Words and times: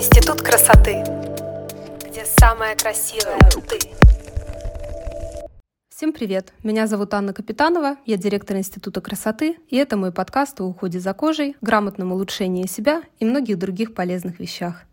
Институт 0.00 0.40
красоты, 0.40 1.04
где 2.08 2.24
самая 2.24 2.74
красивая 2.74 3.38
ты. 3.68 3.78
Всем 5.94 6.14
привет! 6.14 6.54
Меня 6.62 6.86
зовут 6.86 7.12
Анна 7.12 7.34
Капитанова, 7.34 7.98
я 8.06 8.16
директор 8.16 8.56
Института 8.56 9.02
красоты, 9.02 9.58
и 9.68 9.76
это 9.76 9.98
мой 9.98 10.10
подкаст 10.10 10.58
о 10.62 10.64
уходе 10.64 11.00
за 11.00 11.12
кожей, 11.12 11.54
грамотном 11.60 12.12
улучшении 12.12 12.66
себя 12.66 13.02
и 13.18 13.26
многих 13.26 13.58
других 13.58 13.92
полезных 13.92 14.40
вещах. 14.40 14.84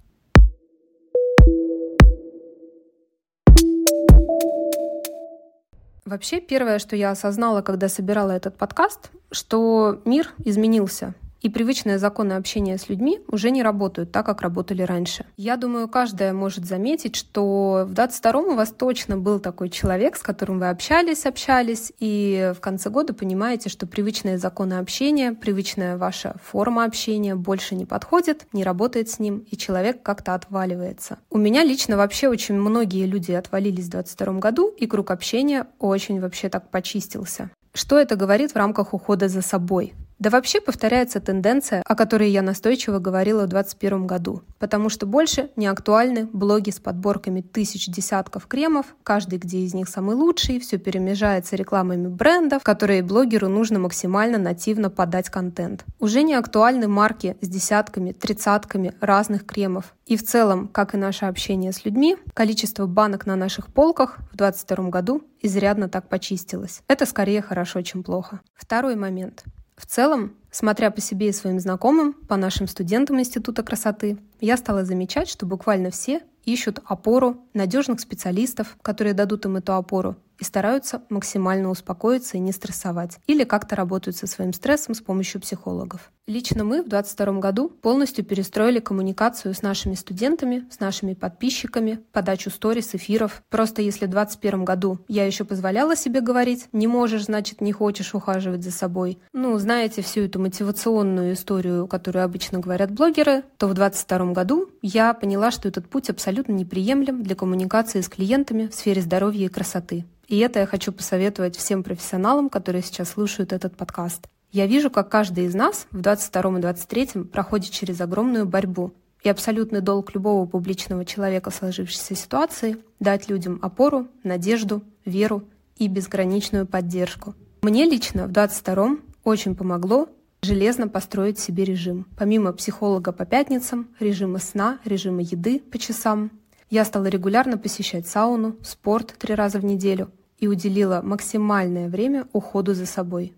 Вообще, 6.04 6.42
первое, 6.42 6.80
что 6.80 6.98
я 6.98 7.12
осознала, 7.12 7.62
когда 7.62 7.88
собирала 7.88 8.32
этот 8.32 8.58
подкаст, 8.58 9.12
что 9.32 10.02
мир 10.04 10.34
изменился 10.44 11.14
и 11.42 11.50
привычные 11.50 12.00
законы 12.00 12.34
общения 12.34 12.78
с 12.78 12.90
людьми 12.90 13.20
уже 13.28 13.52
не 13.52 13.64
работают 13.64 14.12
так, 14.12 14.26
как 14.26 14.42
работали 14.42 14.82
раньше. 14.82 15.26
Я 15.38 15.58
думаю, 15.58 15.88
каждая 15.88 16.34
может 16.34 16.66
заметить, 16.66 17.16
что 17.16 17.86
в 17.88 17.94
22-м 17.94 18.54
у 18.54 18.56
вас 18.56 18.72
точно 18.72 19.18
был 19.18 19.40
такой 19.40 19.70
человек, 19.70 20.16
с 20.18 20.22
которым 20.22 20.60
вы 20.60 20.70
общались, 20.70 21.26
общались, 21.26 21.92
и 22.00 22.54
в 22.56 22.60
конце 22.60 22.90
года 22.90 23.14
понимаете, 23.14 23.70
что 23.70 23.88
привычные 23.88 24.38
законы 24.38 24.76
общения, 24.76 25.34
привычная 25.34 25.98
ваша 25.98 26.36
форма 26.44 26.86
общения 26.86 27.36
больше 27.36 27.76
не 27.76 27.86
подходит, 27.86 28.48
не 28.54 28.64
работает 28.64 29.10
с 29.10 29.20
ним, 29.20 29.46
и 29.50 29.58
человек 29.58 30.04
как-то 30.04 30.34
отваливается. 30.34 31.20
У 31.30 31.38
меня 31.38 31.64
лично 31.64 31.98
вообще 31.98 32.28
очень 32.28 32.56
многие 32.56 33.06
люди 33.06 33.32
отвалились 33.32 33.86
в 33.86 33.92
22 33.92 34.34
году, 34.34 34.74
и 34.78 34.88
круг 34.88 35.12
общения 35.12 35.68
очень 35.80 36.20
вообще 36.20 36.50
так 36.50 36.70
почистился. 36.70 37.50
Что 37.74 38.00
это 38.00 38.16
говорит 38.16 38.54
в 38.54 38.56
рамках 38.56 38.94
ухода 38.94 39.28
за 39.28 39.42
собой? 39.42 39.94
Да 40.20 40.32
вообще 40.32 40.60
повторяется 40.60 41.20
тенденция, 41.20 41.84
о 41.86 41.96
которой 41.96 42.32
я 42.32 42.42
настойчиво 42.42 42.98
говорила 42.98 43.44
в 43.44 43.50
2021 43.50 44.08
году, 44.08 44.42
потому 44.58 44.90
что 44.90 45.06
больше 45.06 45.52
не 45.56 45.68
актуальны 45.68 46.26
блоги 46.26 46.72
с 46.72 46.80
подборками 46.80 47.42
тысяч 47.42 47.88
десятков 47.88 48.48
кремов, 48.48 48.96
каждый 49.04 49.38
где 49.38 49.60
из 49.60 49.76
них 49.76 49.88
самый 49.88 50.16
лучший, 50.16 50.60
все 50.60 50.80
перемежается 50.80 51.56
рекламами 51.56 52.08
брендов, 52.08 52.64
которые 52.64 53.04
блогеру 53.04 53.48
нужно 53.48 53.78
максимально 53.78 54.40
нативно 54.40 54.90
подать 54.90 55.30
контент. 55.30 55.86
Уже 56.00 56.24
не 56.24 56.34
актуальны 56.34 56.88
марки 56.88 57.38
с 57.42 57.48
десятками, 57.48 58.12
тридцатками 58.12 58.96
разных 59.00 59.46
кремов. 59.46 59.94
И 60.08 60.18
в 60.18 60.24
целом, 60.24 60.68
как 60.68 60.96
и 60.96 60.98
наше 60.98 61.26
общение 61.26 61.72
с 61.72 61.86
людьми, 61.86 62.18
количество 62.34 62.88
банок 62.88 63.28
на 63.28 63.36
наших 63.36 63.68
полках 63.68 64.18
в 64.32 64.38
2022 64.38 64.90
году 64.90 65.22
изрядно 65.42 65.90
так 65.90 66.10
почистилось. 66.10 66.82
Это 66.88 67.06
скорее 67.06 67.44
хорошо, 67.44 67.82
чем 67.84 68.04
плохо. 68.04 68.42
Второй 68.56 68.96
момент. 68.96 69.44
В 69.78 69.86
целом, 69.86 70.36
смотря 70.52 70.90
по 70.90 71.00
себе 71.02 71.30
и 71.30 71.32
своим 71.32 71.60
знакомым, 71.60 72.14
по 72.14 72.36
нашим 72.36 72.68
студентам 72.68 73.20
Института 73.20 73.62
красоты, 73.62 74.18
я 74.42 74.58
стала 74.58 74.84
замечать, 74.84 75.30
что 75.30 75.46
буквально 75.46 75.92
все 75.92 76.24
ищут 76.46 76.80
опору 76.86 77.46
надежных 77.54 78.00
специалистов, 78.00 78.76
которые 78.82 79.14
дадут 79.14 79.46
им 79.46 79.58
эту 79.58 79.74
опору, 79.74 80.16
и 80.40 80.44
стараются 80.44 81.02
максимально 81.10 81.70
успокоиться 81.70 82.38
и 82.38 82.40
не 82.40 82.52
стрессовать. 82.52 83.18
Или 83.28 83.44
как-то 83.44 83.76
работают 83.76 84.18
со 84.18 84.28
своим 84.28 84.54
стрессом 84.54 84.96
с 84.96 85.02
помощью 85.02 85.42
психологов. 85.42 86.12
Лично 86.28 86.66
мы 86.66 86.82
в 86.82 86.90
2022 86.90 87.40
году 87.40 87.70
полностью 87.70 88.26
перестроили 88.26 88.80
коммуникацию 88.80 89.54
с 89.54 89.62
нашими 89.62 89.94
студентами, 89.94 90.68
с 90.70 90.82
нашими 90.82 91.14
подписчиками, 91.14 92.02
подачу 92.12 92.50
сторис, 92.50 92.94
эфиров. 92.94 93.42
Просто 93.50 93.82
если 93.82 94.08
в 94.08 94.10
2021 94.10 94.66
году 94.66 95.00
я 95.08 95.26
еще 95.26 95.46
позволяла 95.46 95.96
себе 95.96 96.20
говорить 96.20 96.68
«не 96.74 96.86
можешь, 96.86 97.26
значит, 97.26 97.62
не 97.62 97.72
хочешь 97.72 98.14
ухаживать 98.14 98.62
за 98.62 98.72
собой», 98.72 99.20
ну, 99.32 99.58
знаете 99.58 100.02
всю 100.02 100.22
эту 100.22 100.42
мотивационную 100.42 101.34
историю, 101.34 101.88
которую 101.88 102.26
обычно 102.26 102.60
говорят 102.60 102.92
блогеры, 102.92 103.44
то 103.58 103.68
в 103.68 103.74
2022 103.74 104.34
году 104.34 104.70
я 104.82 105.14
поняла, 105.14 105.50
что 105.50 105.70
этот 105.70 105.88
путь 105.90 106.10
абсолютно 106.10 106.52
неприемлем 106.52 107.24
для 107.24 107.36
коммуникации 107.36 108.02
с 108.02 108.10
клиентами 108.10 108.68
в 108.68 108.76
сфере 108.76 109.02
здоровья 109.02 109.46
и 109.46 109.50
красоты. 109.50 110.04
И 110.28 110.38
это 110.40 110.60
я 110.60 110.66
хочу 110.66 110.92
посоветовать 110.92 111.56
всем 111.56 111.84
профессионалам, 111.84 112.50
которые 112.50 112.84
сейчас 112.84 113.10
слушают 113.10 113.54
этот 113.54 113.78
подкаст. 113.78 114.28
Я 114.52 114.66
вижу, 114.68 114.90
как 114.90 115.10
каждый 115.10 115.46
из 115.46 115.56
нас 115.56 115.88
в 115.92 116.02
22 116.02 116.58
и 116.58 116.62
23 116.62 117.08
проходит 117.32 117.72
через 117.72 118.02
огромную 118.02 118.46
борьбу. 118.46 118.94
И 119.24 119.30
абсолютный 119.30 119.82
долг 119.82 120.14
любого 120.14 120.46
публичного 120.46 121.04
человека 121.06 121.50
в 121.50 121.56
сложившейся 121.56 122.16
ситуации– 122.16 122.78
дать 123.00 123.30
людям 123.30 123.60
опору, 123.62 124.08
надежду, 124.24 124.84
веру 125.06 125.44
и 125.78 125.88
безграничную 125.88 126.66
поддержку. 126.68 127.34
Мне 127.62 127.86
лично 127.86 128.28
в 128.28 128.32
22 128.32 128.98
очень 129.24 129.56
помогло 129.56 130.08
железно 130.42 130.88
построить 130.88 131.40
себе 131.40 131.64
режим. 131.64 132.06
Помимо 132.18 132.54
психолога 132.54 133.12
по 133.12 133.26
пятницам, 133.26 133.88
режима 134.00 134.40
сна, 134.40 134.80
режима 134.86 135.22
еды 135.22 135.60
по 135.60 135.78
часам, 135.78 136.32
я 136.70 136.86
стала 136.86 137.06
регулярно 137.06 137.58
посещать 137.58 138.08
сауну, 138.08 138.56
спорт 138.64 139.16
три 139.18 139.36
раза 139.36 139.60
в 139.60 139.66
неделю 139.66 140.12
и 140.38 140.48
уделила 140.48 141.02
максимальное 141.04 141.90
время 141.90 142.28
уходу 142.34 142.74
за 142.74 142.86
собой. 142.86 143.34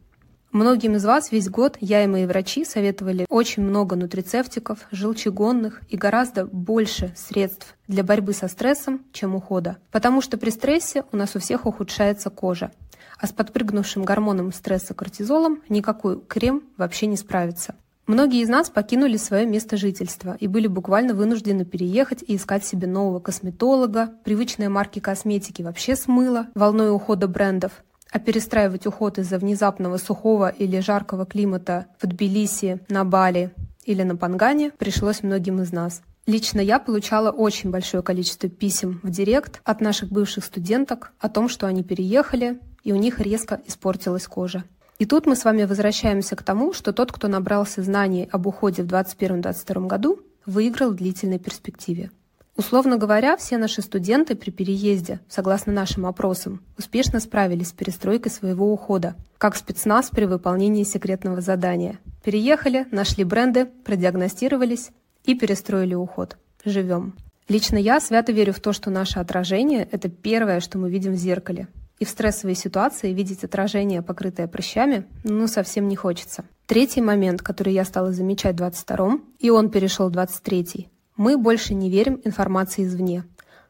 Многим 0.51 0.95
из 0.95 1.06
вас 1.06 1.31
весь 1.31 1.47
год 1.47 1.78
я 1.79 2.03
и 2.03 2.07
мои 2.07 2.25
врачи 2.25 2.66
советовали 2.66 3.28
очень 3.29 3.62
много 3.62 3.95
нутрицептиков, 3.95 4.79
желчегонных 4.90 5.81
и 5.90 5.95
гораздо 5.95 6.47
больше 6.47 7.13
средств 7.16 7.75
для 7.88 8.03
борьбы 8.03 8.34
со 8.34 8.47
стрессом, 8.47 9.06
чем 9.13 9.35
ухода. 9.35 9.78
Потому 9.91 10.22
что 10.22 10.40
при 10.40 10.50
стрессе 10.50 11.03
у 11.11 11.17
нас 11.17 11.35
у 11.35 11.40
всех 11.40 11.67
ухудшается 11.67 12.31
кожа, 12.31 12.72
а 13.19 13.28
с 13.28 13.31
подпрыгнувшим 13.31 14.03
гормоном 14.03 14.51
стресса 14.51 14.96
кортизолом 14.96 15.61
никакой 15.69 16.19
крем 16.19 16.63
вообще 16.78 17.06
не 17.06 17.16
справится. 17.16 17.75
Многие 18.09 18.42
из 18.42 18.50
нас 18.50 18.72
покинули 18.72 19.18
свое 19.18 19.46
место 19.46 19.78
жительства 19.78 20.36
и 20.40 20.47
были 20.47 20.66
буквально 20.66 21.14
вынуждены 21.14 21.64
переехать 21.64 22.24
и 22.25 22.38
искать 22.38 22.66
себе 22.66 22.88
нового 22.88 23.20
косметолога, 23.20 24.09
привычные 24.24 24.68
марки 24.68 24.97
косметики 24.97 25.62
вообще 25.62 25.96
смыло 25.96 26.47
волной 26.56 26.92
ухода 26.92 27.28
брендов, 27.28 27.84
а 28.12 28.18
перестраивать 28.18 28.88
уход 28.88 29.20
из-за 29.20 29.38
внезапного 29.38 29.97
сухого 29.97 30.50
или 30.50 30.80
жаркого 30.80 31.28
климата 31.28 31.86
в 32.02 32.08
Тбилиси, 32.08 32.80
на 32.90 33.06
Бали 33.06 33.52
или 33.86 34.02
на 34.02 34.16
Пангане 34.16 34.72
пришлось 34.72 35.22
многим 35.22 35.62
из 35.62 35.72
нас. 35.72 36.02
Лично 36.26 36.62
я 36.62 36.80
получала 36.80 37.30
очень 37.30 37.70
большое 37.70 38.02
количество 38.02 38.50
писем 38.50 39.02
в 39.03 39.12
директ 39.12 39.62
от 39.64 39.81
наших 39.81 40.09
бывших 40.09 40.46
студенток 40.46 41.12
о 41.20 41.30
том, 41.30 41.47
что 41.47 41.68
они 41.68 41.84
переехали, 41.84 42.59
и 42.84 42.91
у 42.91 42.96
них 42.96 43.20
резко 43.20 43.62
испортилась 43.68 44.26
кожа. 44.26 44.64
И 44.99 45.05
тут 45.05 45.25
мы 45.25 45.37
с 45.37 45.45
вами 45.45 45.63
возвращаемся 45.63 46.35
к 46.35 46.43
тому, 46.43 46.73
что 46.73 46.91
тот, 46.91 47.13
кто 47.13 47.29
набрался 47.29 47.81
знаний 47.81 48.27
об 48.31 48.47
уходе 48.47 48.83
в 48.83 48.87
2021-2022 48.87 49.87
году, 49.87 50.19
выиграл 50.45 50.91
в 50.91 50.95
длительной 50.95 51.39
перспективе. 51.39 52.11
Условно 52.57 52.97
говоря, 52.97 53.37
все 53.37 53.57
наши 53.57 53.81
студенты 53.81 54.35
при 54.35 54.49
переезде, 54.51 55.21
согласно 55.29 55.71
нашим 55.71 56.05
опросам, 56.05 56.61
успешно 56.77 57.21
справились 57.21 57.69
с 57.69 57.71
перестройкой 57.71 58.29
своего 58.29 58.73
ухода, 58.73 59.15
как 59.37 59.55
спецназ 59.55 60.09
при 60.09 60.25
выполнении 60.25 60.83
секретного 60.83 61.39
задания. 61.39 61.99
Переехали, 62.21 62.85
нашли 62.91 63.23
бренды, 63.23 63.66
продиагностировались 63.66 64.89
и 65.23 65.33
перестроили 65.33 65.93
уход. 65.93 66.35
Живем. 66.66 67.13
Лично 67.47 67.77
я 67.77 68.01
свято 68.01 68.33
верю 68.33 68.51
в 68.51 68.59
то, 68.59 68.73
что 68.73 68.89
наше 68.89 69.19
отражение– 69.19 69.87
это 69.91 70.09
первое, 70.09 70.59
что 70.59 70.77
мы 70.77 70.91
видим 70.91 71.13
в 71.13 71.17
зеркале, 71.17 71.69
и 71.99 72.05
в 72.05 72.09
стрессовой 72.09 72.55
ситуации 72.55 73.13
видеть 73.13 73.43
отражение, 73.43 74.01
покрытое 74.01 74.47
прыщами, 74.47 75.05
ну, 75.23 75.47
совсем 75.47 75.87
не 75.87 75.95
хочется. 75.95 76.45
Третий 76.65 77.01
момент, 77.01 77.41
который 77.41 77.73
я 77.73 77.83
стала 77.83 78.13
замечать 78.13 78.55
в 78.55 78.63
22-м, 78.63 79.23
и 79.39 79.49
он 79.49 79.69
перешел 79.69 80.09
в 80.09 80.13
23-й. 80.13 80.89
Мы 81.17 81.37
больше 81.37 81.73
не 81.73 81.89
верим 81.89 82.21
информации 82.23 82.85
извне. 82.85 83.25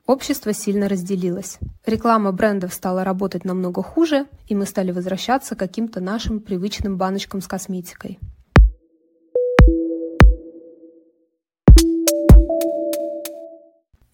Общество 0.06 0.54
сильно 0.54 0.88
разделилось. 0.88 1.60
Реклама 1.86 2.32
брендов 2.32 2.74
стала 2.74 3.04
работать 3.04 3.46
намного 3.46 3.82
хуже, 3.82 4.28
и 4.48 4.56
мы 4.56 4.66
стали 4.66 4.92
возвращаться 4.92 5.56
к 5.56 5.60
каким-то 5.60 6.00
нашим 6.00 6.40
привычным 6.40 6.98
баночкам 6.98 7.42
с 7.42 7.48
косметикой. 7.48 8.20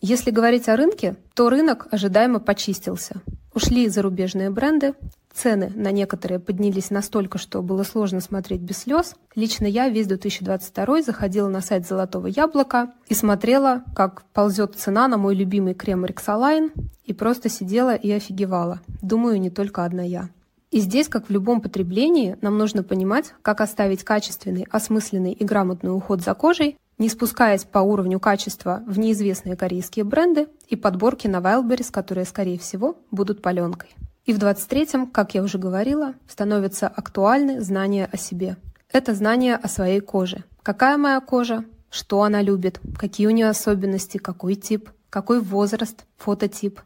Если 0.02 0.30
говорить 0.32 0.70
о 0.70 0.76
рынке, 0.76 1.16
то 1.34 1.50
рынок 1.50 1.88
ожидаемо 1.92 2.40
почистился. 2.40 3.22
Ушли 3.56 3.88
зарубежные 3.88 4.50
бренды, 4.50 4.96
цены 5.34 5.72
на 5.74 5.94
некоторые 5.94 6.40
поднялись 6.40 6.90
настолько, 6.90 7.38
что 7.38 7.62
было 7.62 7.84
сложно 7.84 8.20
смотреть 8.20 8.60
без 8.60 8.80
слез. 8.80 9.16
Лично 9.34 9.66
я 9.66 9.88
весь 9.88 10.08
2022 10.08 11.04
заходила 11.04 11.48
на 11.48 11.62
сайт 11.62 11.88
«Золотого 11.88 12.28
яблока» 12.28 12.92
и 13.08 13.14
смотрела, 13.14 13.84
как 13.96 14.24
ползет 14.34 14.76
цена 14.76 15.08
на 15.08 15.18
мой 15.18 15.36
любимый 15.36 15.74
крем 15.74 16.04
Rexalign, 16.04 16.72
и 17.06 17.14
просто 17.14 17.48
сидела 17.48 17.96
и 17.96 18.12
офигевала. 18.12 18.82
Думаю, 19.02 19.40
не 19.40 19.50
только 19.50 19.86
одна 19.86 20.04
я. 20.04 20.28
И 20.72 20.82
здесь, 20.82 21.08
как 21.08 21.30
в 21.30 21.32
любом 21.32 21.62
потреблении, 21.62 22.38
нам 22.42 22.58
нужно 22.58 22.84
понимать, 22.84 23.34
как 23.42 23.62
оставить 23.62 24.04
качественный, 24.04 24.68
осмысленный 24.70 25.32
и 25.32 25.46
грамотный 25.46 25.96
уход 25.96 26.22
за 26.22 26.34
кожей, 26.34 26.78
не 26.98 27.10
спускаясь 27.10 27.64
по 27.64 27.80
уровню 27.80 28.20
качества 28.20 28.84
в 28.88 28.98
неизвестные 29.00 29.56
корейские 29.56 30.06
бренды 30.06 30.48
и 30.68 30.76
подборки 30.76 31.28
на 31.28 31.38
Wildberries, 31.38 31.92
которые, 31.92 32.26
скорее 32.26 32.58
всего, 32.58 32.98
будут 33.12 33.42
паленкой. 33.42 33.90
И 34.26 34.34
в 34.34 34.38
23-м, 34.38 35.08
как 35.08 35.36
я 35.36 35.44
уже 35.44 35.58
говорила, 35.58 36.16
становятся 36.28 36.88
актуальны 36.88 37.62
знания 37.62 38.10
о 38.12 38.18
себе. 38.18 38.58
Это 38.92 39.14
знания 39.14 39.56
о 39.56 39.68
своей 39.68 40.00
коже. 40.00 40.44
Какая 40.64 40.98
моя 40.98 41.20
кожа? 41.20 41.66
что 41.96 42.24
она 42.24 42.42
любит, 42.42 42.82
какие 42.98 43.26
у 43.26 43.30
нее 43.30 43.48
особенности, 43.48 44.18
какой 44.18 44.56
тип, 44.56 44.90
какой 45.10 45.40
возраст, 45.40 46.06
фототип. 46.18 46.82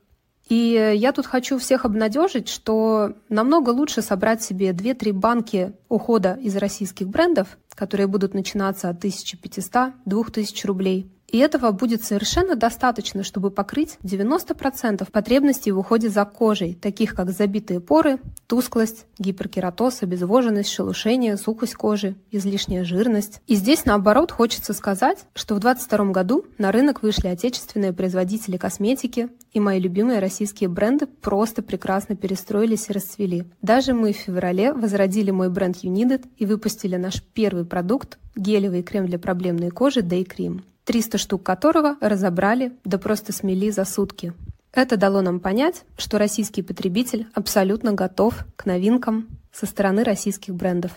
И 0.50 0.96
я 0.96 1.12
тут 1.12 1.28
хочу 1.28 1.60
всех 1.60 1.86
обнадежить, 1.86 2.50
что 2.50 3.14
намного 3.30 3.70
лучше 3.70 4.02
собрать 4.02 4.42
себе 4.42 4.72
2-3 4.72 5.14
банки 5.14 5.74
ухода 5.88 6.40
из 6.42 6.58
российских 6.58 7.08
брендов, 7.08 7.60
которые 7.76 8.08
будут 8.08 8.34
начинаться 8.34 8.90
от 8.90 9.06
1500-2000 9.06 10.66
рублей, 10.66 11.12
и 11.32 11.38
этого 11.38 11.72
будет 11.72 12.04
совершенно 12.04 12.56
достаточно, 12.56 13.24
чтобы 13.24 13.52
покрыть 13.52 13.98
90% 14.04 15.10
потребностей 15.12 15.72
в 15.72 15.80
уходе 15.80 16.10
за 16.10 16.26
кожей, 16.26 16.74
таких 16.74 17.16
как 17.16 17.32
забитые 17.32 17.80
поры, 17.80 18.20
тусклость, 18.48 19.06
гиперкератоз, 19.18 20.04
обезвоженность, 20.04 20.72
шелушение, 20.72 21.38
сухость 21.38 21.76
кожи, 21.76 22.16
излишняя 22.32 22.84
жирность. 22.84 23.42
И 23.48 23.56
здесь, 23.56 23.86
наоборот, 23.86 24.32
хочется 24.32 24.74
сказать, 24.74 25.26
что 25.34 25.56
в 25.56 25.60
2022 25.60 26.12
году 26.12 26.46
на 26.58 26.72
рынок 26.72 27.04
вышли 27.04 27.28
отечественные 27.28 27.94
производители 27.94 28.58
косметики, 28.58 29.30
и 29.54 29.60
мои 29.60 29.80
любимые 29.80 30.20
российские 30.20 30.70
бренды 30.70 31.06
просто 31.06 31.62
прекрасно 31.62 32.16
перестроились 32.16 32.90
и 32.90 32.94
расцвели. 32.94 33.46
Даже 33.62 33.94
мы 33.94 34.14
в 34.14 34.18
феврале 34.18 34.74
возродили 34.74 35.32
мой 35.32 35.50
бренд 35.50 35.78
United 35.84 36.26
и 36.38 36.46
выпустили 36.46 36.96
наш 36.96 37.22
первый 37.22 37.66
продукт– 37.66 38.18
гелевый 38.36 38.84
крем 38.84 39.06
для 39.06 39.20
проблемной 39.20 39.70
кожи 39.70 40.02
Day 40.02 40.26
Cream. 40.26 40.62
300 40.90 41.20
штук 41.20 41.44
которого 41.44 41.98
разобрали, 42.02 42.74
да 42.84 42.98
просто 42.98 43.32
смели 43.32 43.70
за 43.70 43.86
сутки. 43.86 44.34
Это 44.74 44.98
дало 44.98 45.22
нам 45.22 45.40
понять, 45.40 45.84
что 46.00 46.18
российский 46.18 46.64
потребитель 46.64 47.28
абсолютно 47.36 47.94
готов 47.94 48.44
к 48.56 48.66
новинкам 48.66 49.28
со 49.54 49.68
стороны 49.68 50.04
российских 50.04 50.56
брендов. 50.56 50.94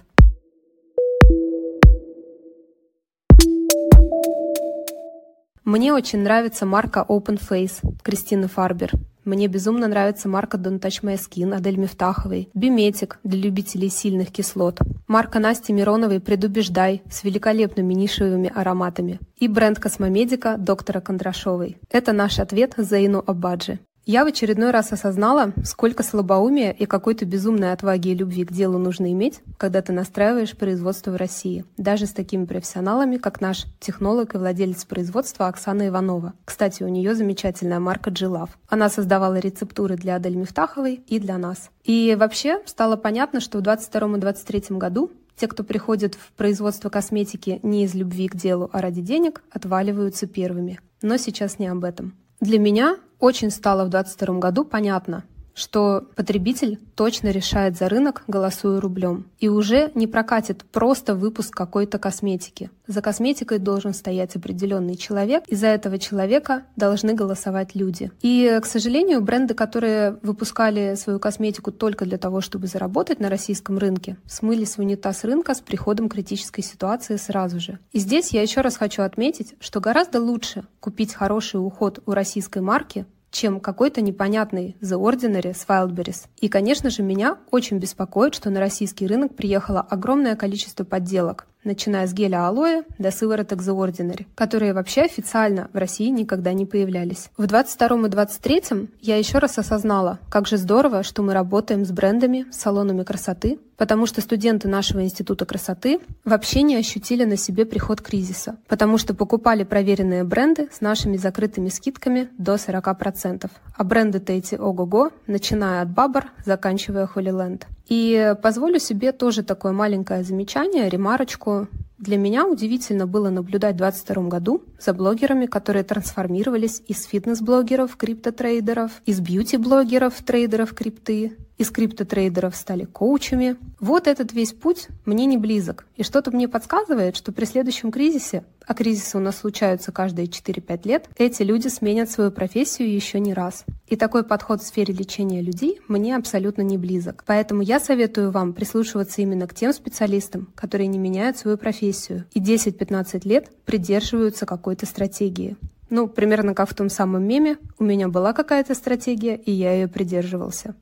Мне 5.63 5.93
очень 5.93 6.21
нравится 6.21 6.65
марка 6.65 7.05
Open 7.07 7.39
Face 7.39 7.83
Кристины 8.03 8.49
Фарбер. 8.49 8.93
Мне 9.25 9.47
безумно 9.47 9.87
нравится 9.87 10.29
марка 10.29 10.57
Don't 10.57 10.81
Touch 10.81 11.03
My 11.03 11.17
Skin 11.17 11.55
Адель 11.55 11.77
Мифтаховой, 11.77 12.49
Биметик 12.55 13.21
для 13.23 13.41
любителей 13.41 13.89
сильных 13.89 14.33
кислот, 14.33 14.81
марка 15.07 15.39
Насти 15.39 15.73
Мироновой 15.73 16.19
Предубеждай 16.19 17.03
с 17.09 17.23
великолепными 17.23 17.95
нишевыми 17.95 18.51
ароматами 18.53 19.21
и 19.37 19.47
бренд 19.47 19.79
Космомедика 19.79 20.57
доктора 20.59 21.01
Кондрашовой. 21.01 21.79
Это 21.89 22.13
наш 22.13 22.41
ответ 22.41 22.75
Зейну 22.77 23.23
Абаджи. 23.25 23.79
Я 24.05 24.25
в 24.25 24.27
очередной 24.27 24.73
раз 24.73 24.93
осознала, 24.93 25.53
сколько 25.63 26.03
слабоумия 26.03 26.73
и 26.73 26.87
какой-то 26.87 27.25
безумной 27.25 27.73
отваги 27.73 28.09
и 28.09 28.15
любви 28.15 28.45
к 28.45 28.51
делу 28.51 28.77
нужно 28.77 29.13
иметь, 29.13 29.41
когда 29.59 29.81
ты 29.81 29.93
настраиваешь 29.93 30.57
производство 30.57 31.13
в 31.13 31.17
России, 31.17 31.65
даже 31.77 32.07
с 32.07 32.13
такими 32.13 32.45
профессионалами, 32.45 33.17
как 33.17 33.41
наш 33.41 33.65
технолог 33.79 34.35
и 34.35 34.39
владелец 34.39 34.85
производства 34.87 35.47
Оксана 35.47 35.87
Иванова. 35.87 36.33
Кстати, 36.45 36.83
у 36.83 36.89
нее 36.89 37.15
замечательная 37.15 37.79
марка 37.79 38.11
G-Love. 38.11 38.51
Она 38.69 38.89
создавала 38.89 39.37
рецептуры 39.37 39.95
для 39.95 40.17
Адель 40.17 40.35
Мифтаховой 40.35 40.95
и 41.07 41.21
для 41.21 41.39
нас. 41.39 41.71
И 41.85 42.17
вообще 42.19 42.61
стало 42.67 42.97
понятно, 42.97 43.39
что 43.39 43.59
в 43.59 43.63
2022 43.63 44.17
и 44.17 44.21
2023 44.21 44.77
году 44.79 45.13
те, 45.37 45.47
кто 45.47 45.63
приходит 45.63 46.17
в 46.17 46.33
производство 46.33 46.89
косметики 46.89 47.61
не 47.63 47.85
из 47.85 47.95
любви 47.95 48.27
к 48.27 48.35
делу, 48.35 48.69
а 48.73 48.81
ради 48.81 49.01
денег, 49.01 49.45
отваливаются 49.51 50.27
первыми. 50.27 50.81
Но 51.03 51.17
сейчас 51.19 51.61
не 51.61 51.69
об 51.69 51.85
этом. 51.85 52.15
Для 52.43 52.59
меня 52.59 52.97
очень 53.21 53.53
стало 53.53 53.85
в 53.85 53.91
2022 53.91 54.41
году 54.41 54.65
понятно, 54.65 55.23
что 55.55 56.05
потребитель 56.17 56.79
точно 56.95 57.29
решает 57.29 57.77
за 57.77 57.89
рынок, 57.89 58.25
голосуя 58.27 58.81
рублем. 58.81 59.27
И 59.39 59.49
уже 59.49 59.91
не 59.95 60.07
прокатит 60.07 60.65
просто 60.65 61.15
выпуск 61.15 61.55
какой-то 61.55 61.99
косметики. 61.99 62.71
За 62.87 63.01
косметикой 63.01 63.59
должен 63.59 63.95
стоять 63.95 64.37
определенный 64.37 64.97
человек, 64.97 65.45
и 65.47 65.55
за 65.55 65.69
этого 65.69 65.99
человека 65.99 66.63
должны 66.77 67.15
голосовать 67.15 67.75
люди. 67.75 68.11
И, 68.23 68.59
к 68.63 68.67
сожалению, 68.67 69.21
бренды, 69.21 69.55
которые 69.55 70.19
выпускали 70.23 70.95
свою 70.97 71.19
косметику 71.19 71.71
только 71.71 72.05
для 72.05 72.19
того, 72.19 72.41
чтобы 72.41 72.67
заработать 72.67 73.21
на 73.21 73.29
российском 73.29 73.79
рынке, 73.79 74.17
смылись 74.27 74.77
в 74.77 74.81
унитаз 74.81 75.25
рынка 75.25 75.55
с 75.55 75.61
приходом 75.61 76.09
критической 76.09 76.65
ситуации 76.65 77.17
сразу 77.17 77.61
же. 77.61 77.79
И 77.93 77.99
здесь 77.99 78.31
я 78.31 78.43
еще 78.43 78.61
раз 78.61 78.77
хочу 78.77 79.03
отметить, 79.03 79.55
что 79.61 79.81
гораздо 79.81 80.21
лучше 80.21 80.65
купить 80.81 81.15
хороший 81.15 81.57
уход 81.57 82.01
у 82.07 82.13
российской 82.13 82.61
марки, 82.61 83.07
чем 83.33 83.59
какой-то 83.59 84.01
непонятный 84.01 84.77
The 84.81 85.01
Ordinary 85.01 85.55
с 85.55 85.67
Wildberries. 85.67 86.27
И, 86.41 86.49
конечно 86.49 86.91
же, 86.91 87.03
меня 87.03 87.39
очень 87.51 87.79
беспокоит, 87.79 88.35
что 88.35 88.51
на 88.51 88.61
российский 88.61 89.09
рынок 89.09 89.35
приехало 89.35 89.81
огромное 89.81 90.37
количество 90.37 90.85
подделок, 90.85 91.47
начиная 91.65 92.07
с 92.07 92.13
геля 92.13 92.47
алоэ 92.49 92.83
до 92.99 93.11
сывороток 93.11 93.61
The 93.61 93.75
Ordinary, 93.75 94.27
которые 94.35 94.73
вообще 94.73 95.03
официально 95.03 95.69
в 95.73 95.77
России 95.77 96.09
никогда 96.09 96.53
не 96.53 96.67
появлялись. 96.67 97.29
В 97.37 97.47
22 97.47 98.07
и 98.07 98.11
23 98.11 98.63
я 99.01 99.17
еще 99.17 99.39
раз 99.39 99.59
осознала, 99.59 100.19
как 100.31 100.47
же 100.47 100.57
здорово, 100.57 101.03
что 101.03 101.23
мы 101.23 101.35
работаем 101.35 101.85
с 101.85 101.91
брендами, 101.91 102.47
салонами 102.51 103.03
красоты, 103.03 103.59
потому 103.77 104.07
что 104.07 104.21
студенты 104.21 104.69
нашего 104.69 105.03
института 105.03 105.45
красоты 105.45 106.01
вообще 106.25 106.63
не 106.63 106.77
ощутили 106.77 107.25
на 107.25 107.37
себе 107.37 107.67
приход 107.67 108.01
кризиса, 108.01 108.57
потому 108.69 108.99
что 108.99 109.15
покупали 109.15 109.65
проверенные 109.65 110.25
бренды 110.25 110.69
с 110.73 110.81
нашими 110.81 111.17
закрытыми 111.17 111.69
скидками 111.69 112.29
до 112.39 112.55
40%. 112.55 113.51
А 113.77 113.85
бренды-то 113.85 114.33
эти 114.33 114.55
ого-го, 114.55 115.11
начиная 115.27 115.83
от 115.83 115.91
Бабар, 115.91 116.31
заканчивая 116.45 117.07
Холиленд. 117.07 117.67
И 117.89 118.35
позволю 118.43 118.79
себе 118.79 119.13
тоже 119.13 119.43
такое 119.43 119.73
маленькое 119.73 120.23
замечание, 120.25 120.89
ремарочку. 120.89 121.69
Для 122.03 122.17
меня 122.17 122.45
удивительно 122.45 123.07
было 123.07 123.31
наблюдать 123.31 123.77
в 123.77 123.79
2022 123.79 124.29
году 124.29 124.65
за 124.81 124.93
блогерами, 124.93 125.47
которые 125.47 125.85
трансформировались 125.85 126.83
из 126.89 127.05
фитнес-блогеров, 127.05 127.95
криптотрейдеров, 127.95 128.91
из 129.07 129.21
бьюти-блогеров, 129.21 130.15
трейдеров 130.25 130.75
крипты, 130.75 131.37
из 131.59 131.71
криптотрейдеров 131.71 132.57
стали 132.57 132.87
коучами. 132.87 133.57
Вот 133.79 134.09
этот 134.09 134.33
весь 134.33 134.53
путь 134.53 134.89
мне 135.05 135.27
не 135.27 135.37
близок. 135.37 135.87
И 135.97 136.03
что-то 136.03 136.33
мне 136.33 136.49
подсказывает, 136.49 137.15
что 137.15 137.31
при 137.31 137.45
следующем 137.45 137.93
кризисе, 137.93 138.43
а 138.67 138.75
кризисы 138.75 139.17
у 139.17 139.21
нас 139.21 139.37
случаются 139.37 139.93
каждые 139.93 140.27
4-5 140.27 140.81
лет, 140.89 141.09
эти 141.19 141.43
люди 141.43 141.69
сменят 141.69 142.11
свою 142.11 142.33
профессию 142.33 142.93
еще 142.93 143.21
не 143.21 143.33
раз. 143.33 143.65
И 143.87 143.95
такой 143.95 144.25
подход 144.25 144.61
в 144.61 144.67
сфере 144.67 144.93
лечения 144.93 145.41
людей 145.41 145.79
мне 145.87 146.17
абсолютно 146.17 146.63
не 146.63 146.79
близок. 146.79 147.23
Поэтому 147.27 147.63
я 147.63 147.79
советую 147.79 148.33
вам 148.33 148.55
прислушиваться 148.55 149.23
именно 149.23 149.47
к 149.47 149.55
тем 149.55 149.73
специалистам, 149.73 150.51
которые 150.57 150.89
не 150.89 150.99
меняют 150.99 151.37
свою 151.37 151.59
профессию 151.59 151.92
и 152.33 152.41
10-15 152.41 153.29
лет 153.29 153.51
придерживаются 153.65 154.47
какой-то 154.47 154.87
стратегии. 154.87 155.57
Ну, 155.91 156.09
примерно 156.09 156.55
как 156.55 156.71
в 156.71 156.75
том 156.75 156.89
самом 156.89 157.23
меме, 157.25 157.59
у 157.79 157.85
меня 157.85 158.09
была 158.09 158.33
какая-то 158.33 158.75
стратегия, 158.75 159.37
и 159.37 159.51
я 159.53 159.75
ее 159.75 159.89
придерживался. 159.89 160.75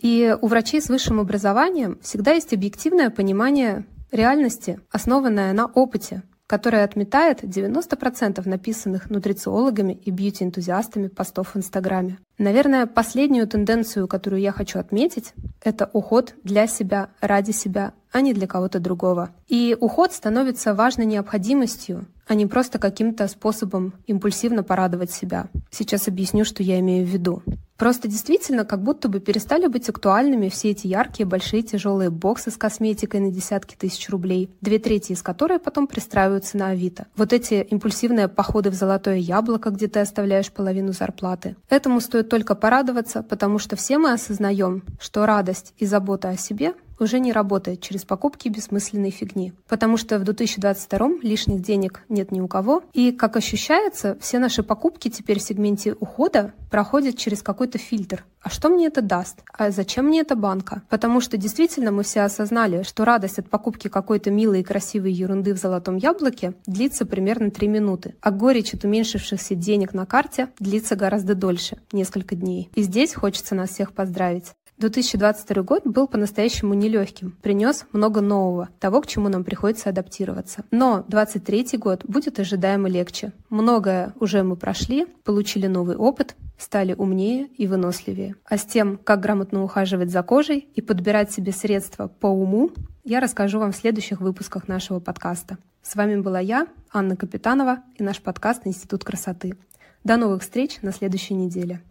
И 0.00 0.36
у 0.40 0.46
врачей 0.46 0.80
с 0.80 0.88
высшим 0.88 1.20
образованием 1.20 1.98
всегда 2.02 2.32
есть 2.32 2.52
объективное 2.52 3.10
понимание 3.10 3.84
реальности, 4.10 4.80
основанное 4.90 5.52
на 5.52 5.66
опыте, 5.66 6.22
которое 6.50 6.82
отметает 6.82 7.44
90% 7.44 8.48
написанных 8.48 9.08
нутрициологами 9.08 9.92
и 9.92 10.10
бьюти-энтузиастами 10.10 11.06
постов 11.06 11.54
в 11.54 11.56
Инстаграме. 11.56 12.18
Наверное, 12.38 12.86
последнюю 12.86 13.46
тенденцию, 13.46 14.08
которую 14.08 14.42
я 14.42 14.50
хочу 14.50 14.80
отметить, 14.80 15.32
это 15.62 15.88
уход 15.92 16.34
для 16.42 16.66
себя, 16.66 17.10
ради 17.20 17.52
себя, 17.52 17.92
а 18.12 18.20
не 18.20 18.32
для 18.32 18.46
кого-то 18.46 18.80
другого. 18.80 19.30
И 19.48 19.76
уход 19.78 20.12
становится 20.12 20.74
важной 20.74 21.06
необходимостью, 21.06 22.06
а 22.26 22.34
не 22.34 22.46
просто 22.46 22.78
каким-то 22.78 23.26
способом 23.28 23.94
импульсивно 24.06 24.62
порадовать 24.62 25.10
себя. 25.10 25.48
Сейчас 25.70 26.08
объясню, 26.08 26.44
что 26.44 26.62
я 26.62 26.78
имею 26.78 27.04
в 27.04 27.08
виду. 27.08 27.42
Просто 27.80 28.08
действительно 28.08 28.66
как 28.66 28.82
будто 28.82 29.08
бы 29.08 29.20
перестали 29.20 29.66
быть 29.66 29.88
актуальными 29.88 30.50
все 30.50 30.70
эти 30.70 30.86
яркие, 30.86 31.26
большие, 31.26 31.62
тяжелые 31.62 32.10
боксы 32.10 32.50
с 32.50 32.58
косметикой 32.58 33.20
на 33.20 33.30
десятки 33.30 33.74
тысяч 33.74 34.10
рублей, 34.10 34.50
две 34.60 34.78
трети 34.78 35.12
из 35.12 35.22
которой 35.22 35.58
потом 35.58 35.86
пристраиваются 35.86 36.58
на 36.58 36.68
Авито. 36.68 37.06
Вот 37.16 37.32
эти 37.32 37.54
импульсивные 37.54 38.28
походы 38.28 38.68
в 38.70 38.74
золотое 38.74 39.16
яблоко, 39.16 39.70
где 39.70 39.88
ты 39.88 40.00
оставляешь 40.00 40.52
половину 40.52 40.92
зарплаты. 40.92 41.56
Этому 41.70 42.00
стоит 42.00 42.28
только 42.28 42.54
порадоваться, 42.54 43.22
потому 43.22 43.58
что 43.58 43.76
все 43.76 43.96
мы 43.96 44.12
осознаем, 44.12 44.84
что 45.00 45.24
радость 45.24 45.72
и 45.78 45.86
забота 45.86 46.28
о 46.28 46.36
себе 46.36 46.74
уже 47.00 47.20
не 47.20 47.32
работает 47.32 47.80
через 47.80 48.04
покупки 48.04 48.48
бессмысленной 48.48 49.10
фигни. 49.10 49.52
Потому 49.68 49.96
что 49.96 50.18
в 50.18 50.24
2022 50.24 51.08
лишних 51.22 51.60
денег 51.60 52.04
нет 52.08 52.32
ни 52.32 52.40
у 52.40 52.48
кого. 52.48 52.82
И, 52.92 53.12
как 53.12 53.36
ощущается, 53.36 54.16
все 54.20 54.38
наши 54.38 54.62
покупки 54.62 55.08
теперь 55.08 55.38
в 55.38 55.42
сегменте 55.42 55.94
ухода 55.98 56.52
проходят 56.70 57.16
через 57.16 57.42
какой-то 57.42 57.78
фильтр. 57.78 58.24
А 58.42 58.48
что 58.48 58.70
мне 58.70 58.86
это 58.86 59.02
даст? 59.02 59.42
А 59.52 59.70
зачем 59.70 60.06
мне 60.06 60.20
эта 60.20 60.34
банка? 60.34 60.82
Потому 60.88 61.20
что 61.20 61.36
действительно 61.36 61.90
мы 61.90 62.04
все 62.04 62.22
осознали, 62.22 62.84
что 62.84 63.04
радость 63.04 63.38
от 63.38 63.50
покупки 63.50 63.88
какой-то 63.88 64.30
милой 64.30 64.60
и 64.60 64.64
красивой 64.64 65.12
ерунды 65.12 65.52
в 65.52 65.58
золотом 65.58 65.96
яблоке 65.96 66.54
длится 66.66 67.04
примерно 67.04 67.50
3 67.50 67.68
минуты, 67.68 68.14
а 68.22 68.30
горечь 68.30 68.72
от 68.72 68.84
уменьшившихся 68.84 69.54
денег 69.54 69.92
на 69.92 70.06
карте 70.06 70.48
длится 70.58 70.96
гораздо 70.96 71.34
дольше, 71.34 71.78
несколько 71.92 72.34
дней. 72.34 72.70
И 72.74 72.82
здесь 72.82 73.14
хочется 73.14 73.54
нас 73.54 73.70
всех 73.70 73.92
поздравить. 73.92 74.52
2022 74.80 75.62
год 75.62 75.82
был 75.84 76.08
по-настоящему 76.08 76.72
нелегким, 76.72 77.36
принес 77.42 77.84
много 77.92 78.22
нового, 78.22 78.70
того, 78.80 79.02
к 79.02 79.06
чему 79.06 79.28
нам 79.28 79.44
приходится 79.44 79.90
адаптироваться. 79.90 80.64
Но 80.70 81.04
2023 81.06 81.78
год 81.78 82.04
будет 82.06 82.40
ожидаемо 82.40 82.88
легче. 82.88 83.32
Многое 83.50 84.14
уже 84.18 84.42
мы 84.42 84.56
прошли, 84.56 85.06
получили 85.22 85.66
новый 85.66 85.96
опыт, 85.96 86.34
стали 86.56 86.94
умнее 86.94 87.48
и 87.58 87.66
выносливее. 87.66 88.36
А 88.46 88.56
с 88.56 88.64
тем, 88.64 88.96
как 88.96 89.20
грамотно 89.20 89.62
ухаживать 89.62 90.10
за 90.10 90.22
кожей 90.22 90.68
и 90.74 90.80
подбирать 90.80 91.30
себе 91.30 91.52
средства 91.52 92.08
по 92.08 92.28
уму, 92.28 92.70
я 93.04 93.20
расскажу 93.20 93.58
вам 93.58 93.72
в 93.72 93.76
следующих 93.76 94.22
выпусках 94.22 94.66
нашего 94.66 94.98
подкаста. 94.98 95.58
С 95.82 95.94
вами 95.94 96.16
была 96.16 96.40
я, 96.40 96.66
Анна 96.90 97.16
Капитанова, 97.16 97.82
и 97.96 98.02
наш 98.02 98.22
подкаст 98.22 98.66
«Институт 98.66 99.04
красоты». 99.04 99.58
До 100.04 100.16
новых 100.16 100.40
встреч 100.40 100.78
на 100.80 100.92
следующей 100.92 101.34
неделе. 101.34 101.82